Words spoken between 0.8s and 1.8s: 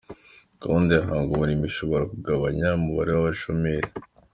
ya Hanga Umurimo